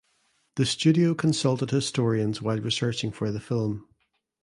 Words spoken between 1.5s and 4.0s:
historians while researching for the film.